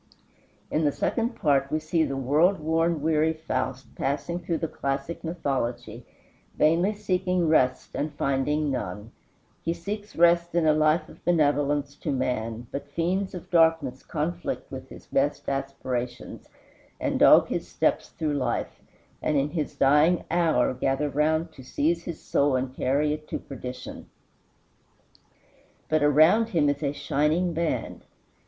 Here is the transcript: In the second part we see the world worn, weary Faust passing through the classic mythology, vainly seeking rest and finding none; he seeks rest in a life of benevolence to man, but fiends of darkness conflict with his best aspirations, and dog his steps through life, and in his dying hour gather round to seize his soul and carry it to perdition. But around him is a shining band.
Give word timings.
In 0.71 0.83
the 0.83 0.91
second 0.91 1.35
part 1.35 1.69
we 1.71 1.77
see 1.77 2.03
the 2.03 2.17
world 2.17 2.57
worn, 2.59 3.03
weary 3.03 3.33
Faust 3.33 3.93
passing 3.93 4.39
through 4.39 4.57
the 4.57 4.67
classic 4.67 5.23
mythology, 5.23 6.07
vainly 6.57 6.95
seeking 6.95 7.47
rest 7.47 7.91
and 7.93 8.11
finding 8.15 8.71
none; 8.71 9.11
he 9.63 9.75
seeks 9.75 10.15
rest 10.15 10.55
in 10.55 10.65
a 10.65 10.73
life 10.73 11.07
of 11.07 11.23
benevolence 11.23 11.93
to 11.97 12.11
man, 12.11 12.65
but 12.71 12.89
fiends 12.89 13.35
of 13.35 13.51
darkness 13.51 14.01
conflict 14.01 14.71
with 14.71 14.89
his 14.89 15.05
best 15.05 15.47
aspirations, 15.47 16.49
and 16.99 17.19
dog 17.19 17.49
his 17.49 17.67
steps 17.67 18.09
through 18.09 18.33
life, 18.33 18.81
and 19.21 19.37
in 19.37 19.51
his 19.51 19.75
dying 19.75 20.23
hour 20.31 20.73
gather 20.73 21.09
round 21.11 21.51
to 21.51 21.61
seize 21.63 22.05
his 22.05 22.19
soul 22.19 22.55
and 22.55 22.75
carry 22.75 23.13
it 23.13 23.27
to 23.27 23.37
perdition. 23.37 24.07
But 25.89 26.01
around 26.01 26.49
him 26.49 26.69
is 26.69 26.81
a 26.81 26.91
shining 26.91 27.53
band. 27.53 28.03